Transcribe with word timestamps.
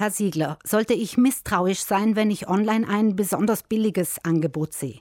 Herr 0.00 0.10
Siegler, 0.10 0.58
sollte 0.64 0.94
ich 0.94 1.18
misstrauisch 1.18 1.80
sein, 1.80 2.16
wenn 2.16 2.30
ich 2.30 2.48
online 2.48 2.88
ein 2.88 3.16
besonders 3.16 3.62
billiges 3.64 4.16
Angebot 4.24 4.72
sehe? 4.72 5.00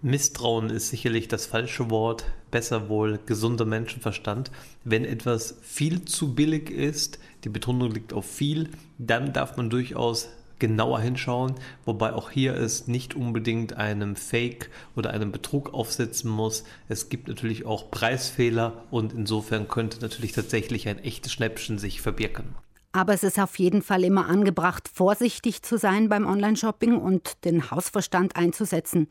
Misstrauen 0.00 0.70
ist 0.70 0.88
sicherlich 0.88 1.28
das 1.28 1.44
falsche 1.44 1.90
Wort, 1.90 2.24
besser 2.50 2.88
wohl 2.88 3.20
gesunder 3.26 3.66
Menschenverstand. 3.66 4.50
Wenn 4.84 5.04
etwas 5.04 5.58
viel 5.60 6.06
zu 6.06 6.34
billig 6.34 6.70
ist, 6.70 7.18
die 7.44 7.50
Betonung 7.50 7.90
liegt 7.90 8.14
auf 8.14 8.24
viel, 8.24 8.70
dann 8.96 9.34
darf 9.34 9.58
man 9.58 9.68
durchaus 9.68 10.30
genauer 10.58 11.00
hinschauen, 11.00 11.56
wobei 11.84 12.14
auch 12.14 12.30
hier 12.30 12.54
es 12.54 12.88
nicht 12.88 13.14
unbedingt 13.14 13.74
einem 13.74 14.16
Fake 14.16 14.70
oder 14.96 15.10
einem 15.10 15.30
Betrug 15.30 15.74
aufsetzen 15.74 16.30
muss. 16.30 16.64
Es 16.88 17.10
gibt 17.10 17.28
natürlich 17.28 17.66
auch 17.66 17.90
Preisfehler 17.90 18.82
und 18.90 19.12
insofern 19.12 19.68
könnte 19.68 20.00
natürlich 20.00 20.32
tatsächlich 20.32 20.88
ein 20.88 21.00
echtes 21.00 21.34
Schnäppchen 21.34 21.78
sich 21.78 22.00
verbirgen. 22.00 22.54
Aber 22.92 23.12
es 23.12 23.22
ist 23.22 23.38
auf 23.38 23.58
jeden 23.58 23.82
Fall 23.82 24.02
immer 24.02 24.26
angebracht, 24.26 24.88
vorsichtig 24.92 25.62
zu 25.62 25.76
sein 25.76 26.08
beim 26.08 26.26
Online-Shopping 26.26 26.96
und 26.96 27.44
den 27.44 27.70
Hausverstand 27.70 28.36
einzusetzen. 28.36 29.08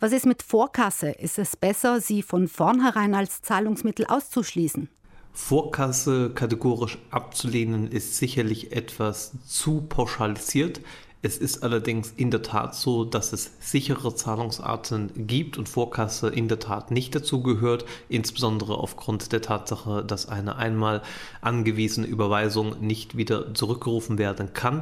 Was 0.00 0.12
ist 0.12 0.26
mit 0.26 0.42
Vorkasse? 0.42 1.10
Ist 1.10 1.38
es 1.38 1.56
besser, 1.56 2.00
sie 2.00 2.22
von 2.22 2.48
vornherein 2.48 3.14
als 3.14 3.40
Zahlungsmittel 3.42 4.06
auszuschließen? 4.06 4.88
Vorkasse 5.32 6.30
kategorisch 6.30 6.98
abzulehnen 7.10 7.86
ist 7.86 8.16
sicherlich 8.16 8.72
etwas 8.72 9.32
zu 9.46 9.82
pauschalisiert. 9.82 10.80
Es 11.22 11.36
ist 11.36 11.62
allerdings 11.62 12.14
in 12.16 12.30
der 12.30 12.40
Tat 12.40 12.74
so, 12.74 13.04
dass 13.04 13.34
es 13.34 13.52
sichere 13.60 14.14
Zahlungsarten 14.14 15.26
gibt 15.26 15.58
und 15.58 15.68
Vorkasse 15.68 16.30
in 16.30 16.48
der 16.48 16.60
Tat 16.60 16.90
nicht 16.90 17.14
dazu 17.14 17.42
gehört, 17.42 17.84
insbesondere 18.08 18.78
aufgrund 18.78 19.30
der 19.32 19.42
Tatsache, 19.42 20.02
dass 20.02 20.30
eine 20.30 20.56
einmal 20.56 21.02
angewiesene 21.42 22.06
Überweisung 22.06 22.80
nicht 22.80 23.18
wieder 23.18 23.52
zurückgerufen 23.52 24.16
werden 24.16 24.54
kann. 24.54 24.80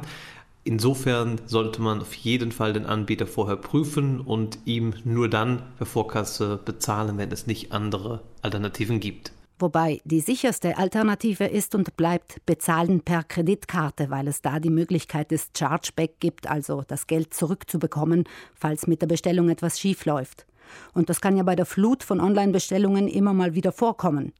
Insofern 0.63 1.41
sollte 1.45 1.81
man 1.81 1.99
auf 1.99 2.13
jeden 2.13 2.53
Fall 2.53 2.71
den 2.71 2.85
Anbieter 2.85 3.27
vorher 3.27 3.57
prüfen 3.57 4.21
und 4.21 4.59
ihm 4.63 4.93
nur 5.03 5.29
dann 5.29 5.63
per 5.77 5.85
Vorkasse 5.85 6.57
bezahlen, 6.63 7.17
wenn 7.17 7.33
es 7.33 7.47
nicht 7.47 7.73
andere 7.73 8.21
Alternativen 8.41 9.01
gibt. 9.01 9.33
Wobei 9.59 9.99
die 10.05 10.21
sicherste 10.21 10.77
Alternative 10.77 11.43
ist 11.45 11.75
und 11.75 11.97
bleibt 11.97 12.45
Bezahlen 12.45 13.01
per 13.01 13.23
Kreditkarte, 13.23 14.09
weil 14.09 14.29
es 14.29 14.41
da 14.41 14.61
die 14.61 14.69
Möglichkeit 14.69 15.31
des 15.31 15.49
Chargeback 15.55 16.21
gibt, 16.21 16.49
also 16.49 16.83
das 16.87 17.07
Geld 17.07 17.33
zurückzubekommen, 17.33 18.23
falls 18.55 18.87
mit 18.87 19.01
der 19.01 19.07
Bestellung 19.07 19.49
etwas 19.49 19.77
schief 19.77 20.05
läuft. 20.05 20.45
Und 20.93 21.09
das 21.09 21.19
kann 21.19 21.35
ja 21.35 21.43
bei 21.43 21.57
der 21.57 21.65
Flut 21.65 22.03
von 22.03 22.21
Online-Bestellungen 22.21 23.09
immer 23.09 23.33
mal 23.33 23.53
wieder 23.53 23.73
vorkommen. 23.73 24.31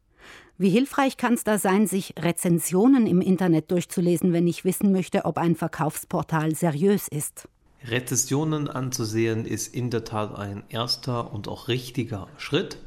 Wie 0.57 0.69
hilfreich 0.69 1.17
kann 1.17 1.33
es 1.33 1.43
da 1.43 1.57
sein, 1.57 1.85
sich 1.85 2.13
Rezensionen 2.17 3.05
im 3.05 3.21
Internet 3.21 3.71
durchzulesen, 3.71 4.31
wenn 4.31 4.47
ich 4.47 4.63
wissen 4.63 4.91
möchte, 4.91 5.25
ob 5.25 5.37
ein 5.37 5.55
Verkaufsportal 5.55 6.55
seriös 6.55 7.07
ist? 7.07 7.47
Rezensionen 7.85 8.67
anzusehen 8.67 9.45
ist 9.45 9.73
in 9.73 9.89
der 9.89 10.03
Tat 10.03 10.37
ein 10.37 10.63
erster 10.69 11.33
und 11.33 11.47
auch 11.47 11.67
richtiger 11.69 12.27
Schritt. 12.37 12.77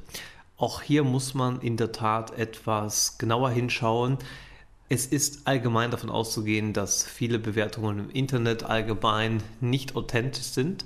Auch 0.63 0.81
hier 0.81 1.03
muss 1.03 1.35
man 1.35 1.61
in 1.61 1.77
der 1.77 1.91
Tat 1.91 2.39
etwas 2.39 3.19
genauer 3.19 3.51
hinschauen. 3.51 4.19
Es 4.89 5.07
ist 5.07 5.49
allgemein 5.49 5.91
davon 5.91 6.09
auszugehen, 6.09 6.73
dass 6.73 7.03
viele 7.03 7.41
Bewertungen 7.41 7.99
im 7.99 8.11
Internet 8.11 8.63
allgemein 8.63 9.43
nicht 9.61 9.97
authentisch 9.97 10.45
sind. 10.45 10.85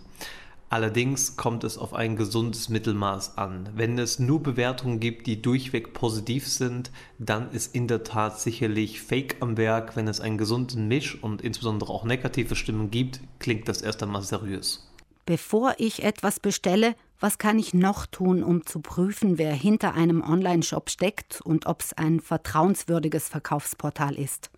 Allerdings 0.70 1.36
kommt 1.36 1.62
es 1.62 1.76
auf 1.76 1.92
ein 1.92 2.16
gesundes 2.16 2.70
Mittelmaß 2.70 3.36
an. 3.36 3.68
Wenn 3.74 3.98
es 3.98 4.18
nur 4.18 4.42
Bewertungen 4.42 4.98
gibt, 4.98 5.26
die 5.26 5.42
durchweg 5.42 5.92
positiv 5.92 6.48
sind, 6.48 6.90
dann 7.18 7.50
ist 7.50 7.74
in 7.74 7.86
der 7.86 8.02
Tat 8.02 8.40
sicherlich 8.40 9.02
Fake 9.02 9.36
am 9.40 9.58
Werk. 9.58 9.94
Wenn 9.94 10.08
es 10.08 10.20
einen 10.20 10.38
gesunden 10.38 10.88
Misch 10.88 11.22
und 11.22 11.42
insbesondere 11.42 11.92
auch 11.92 12.04
negative 12.04 12.56
Stimmen 12.56 12.90
gibt, 12.90 13.20
klingt 13.40 13.68
das 13.68 13.82
erst 13.82 14.02
einmal 14.02 14.22
seriös. 14.22 14.90
Bevor 15.26 15.74
ich 15.78 16.04
etwas 16.04 16.38
bestelle, 16.38 16.94
was 17.18 17.38
kann 17.38 17.58
ich 17.58 17.74
noch 17.74 18.06
tun, 18.06 18.44
um 18.44 18.64
zu 18.64 18.78
prüfen, 18.78 19.38
wer 19.38 19.52
hinter 19.52 19.94
einem 19.94 20.22
Online-Shop 20.22 20.88
steckt 20.88 21.40
und 21.40 21.66
ob 21.66 21.82
es 21.82 21.92
ein 21.94 22.20
vertrauenswürdiges 22.20 23.28
Verkaufsportal 23.28 24.14
ist? 24.14 24.50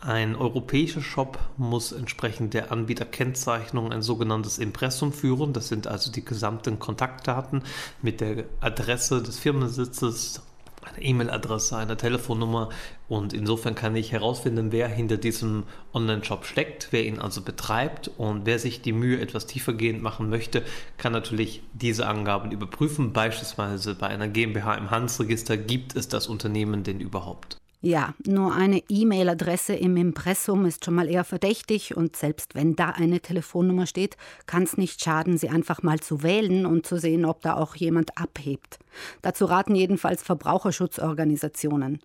Ein 0.00 0.36
europäischer 0.36 1.00
Shop 1.00 1.38
muss 1.56 1.92
entsprechend 1.92 2.52
der 2.52 2.70
Anbieterkennzeichnung 2.70 3.92
ein 3.92 4.02
sogenanntes 4.02 4.58
Impressum 4.58 5.14
führen. 5.14 5.54
Das 5.54 5.68
sind 5.68 5.86
also 5.86 6.12
die 6.12 6.24
gesamten 6.24 6.78
Kontaktdaten 6.78 7.62
mit 8.02 8.20
der 8.20 8.44
Adresse 8.60 9.22
des 9.22 9.38
Firmensitzes, 9.38 10.42
eine 10.82 11.04
E-Mail-Adresse, 11.04 11.76
eine 11.76 11.96
Telefonnummer 11.96 12.70
und 13.08 13.32
insofern 13.32 13.74
kann 13.74 13.96
ich 13.96 14.12
herausfinden, 14.12 14.72
wer 14.72 14.88
hinter 14.88 15.16
diesem 15.16 15.64
Online-Shop 15.92 16.44
steckt, 16.44 16.88
wer 16.90 17.04
ihn 17.04 17.18
also 17.18 17.42
betreibt 17.42 18.10
und 18.16 18.46
wer 18.46 18.58
sich 18.58 18.82
die 18.82 18.92
Mühe 18.92 19.20
etwas 19.20 19.46
tiefergehend 19.46 20.02
machen 20.02 20.30
möchte, 20.30 20.62
kann 20.96 21.12
natürlich 21.12 21.62
diese 21.72 22.06
Angaben 22.06 22.50
überprüfen. 22.52 23.12
Beispielsweise 23.12 23.94
bei 23.94 24.06
einer 24.06 24.28
GmbH 24.28 24.74
im 24.74 24.90
Handelsregister 24.90 25.56
gibt 25.56 25.96
es 25.96 26.08
das 26.08 26.26
Unternehmen 26.26 26.84
denn 26.84 27.00
überhaupt. 27.00 27.60
Ja, 27.82 28.12
nur 28.26 28.54
eine 28.54 28.82
E-Mail-Adresse 28.90 29.74
im 29.74 29.96
Impressum 29.96 30.66
ist 30.66 30.84
schon 30.84 30.94
mal 30.94 31.08
eher 31.08 31.24
verdächtig 31.24 31.96
und 31.96 32.14
selbst 32.14 32.54
wenn 32.54 32.76
da 32.76 32.90
eine 32.90 33.20
Telefonnummer 33.20 33.86
steht, 33.86 34.18
kann 34.44 34.64
es 34.64 34.76
nicht 34.76 35.02
schaden, 35.02 35.38
sie 35.38 35.48
einfach 35.48 35.82
mal 35.82 35.98
zu 35.98 36.22
wählen 36.22 36.66
und 36.66 36.86
zu 36.86 36.98
sehen, 36.98 37.24
ob 37.24 37.40
da 37.40 37.54
auch 37.54 37.74
jemand 37.76 38.18
abhebt. 38.18 38.78
Dazu 39.22 39.44
raten 39.44 39.74
jedenfalls 39.74 40.22
Verbraucherschutzorganisationen. 40.22 42.00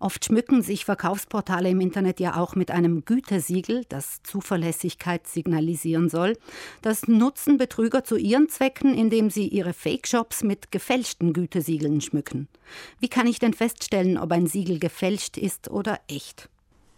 Oft 0.00 0.24
schmücken 0.24 0.62
sich 0.62 0.84
Verkaufsportale 0.84 1.70
im 1.70 1.80
Internet 1.80 2.20
ja 2.20 2.36
auch 2.36 2.54
mit 2.54 2.70
einem 2.70 3.04
Gütesiegel, 3.04 3.84
das 3.88 4.22
Zuverlässigkeit 4.22 5.26
signalisieren 5.26 6.08
soll. 6.08 6.36
Das 6.82 7.08
nutzen 7.08 7.58
Betrüger 7.58 8.04
zu 8.04 8.16
ihren 8.16 8.48
Zwecken, 8.48 8.94
indem 8.94 9.28
sie 9.28 9.48
ihre 9.48 9.72
Fake-Shops 9.72 10.44
mit 10.44 10.70
gefälschten 10.70 11.32
Gütesiegeln 11.32 12.00
schmücken. 12.00 12.48
Wie 13.00 13.08
kann 13.08 13.26
ich 13.26 13.40
denn 13.40 13.54
feststellen, 13.54 14.18
ob 14.18 14.30
ein 14.30 14.46
Siegel 14.46 14.78
gefälscht 14.78 15.36
ist 15.36 15.68
oder 15.68 15.98
echt? 16.06 16.48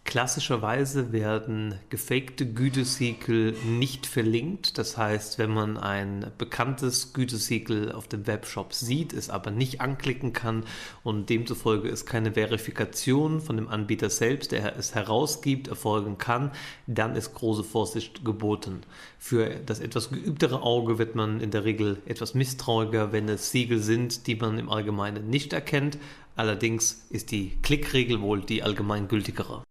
Klassischerweise 0.04 1.12
werden 1.12 1.76
gefakte 1.88 2.44
Gütesiegel 2.44 3.52
nicht 3.64 4.06
verlinkt. 4.06 4.76
Das 4.76 4.96
heißt, 4.96 5.38
wenn 5.38 5.50
man 5.50 5.76
ein 5.76 6.32
bekanntes 6.36 7.12
Gütesiegel 7.12 7.92
auf 7.92 8.08
dem 8.08 8.26
Webshop 8.26 8.72
sieht, 8.72 9.12
es 9.12 9.30
aber 9.30 9.52
nicht 9.52 9.80
anklicken 9.80 10.32
kann 10.32 10.64
und 11.04 11.30
demzufolge 11.30 11.88
es 11.88 12.06
keine 12.06 12.32
Verifikation 12.32 13.40
von 13.40 13.56
dem 13.56 13.68
Anbieter 13.68 14.10
selbst, 14.10 14.50
der 14.50 14.76
es 14.76 14.96
herausgibt, 14.96 15.68
erfolgen 15.68 16.18
kann, 16.18 16.50
dann 16.88 17.14
ist 17.14 17.34
große 17.34 17.62
Vorsicht 17.62 18.24
geboten. 18.24 18.80
Für 19.18 19.60
das 19.64 19.78
etwas 19.78 20.10
geübtere 20.10 20.62
Auge 20.62 20.98
wird 20.98 21.14
man 21.14 21.40
in 21.40 21.52
der 21.52 21.64
Regel 21.64 21.98
etwas 22.06 22.34
misstrauiger, 22.34 23.12
wenn 23.12 23.28
es 23.28 23.52
Siegel 23.52 23.78
sind, 23.78 24.26
die 24.26 24.34
man 24.34 24.58
im 24.58 24.70
Allgemeinen 24.70 25.30
nicht 25.30 25.52
erkennt. 25.52 25.98
Allerdings 26.34 27.06
ist 27.10 27.30
die 27.30 27.58
Klickregel 27.62 28.20
wohl 28.20 28.40
die 28.40 28.64
allgemeingültigere. 28.64 29.62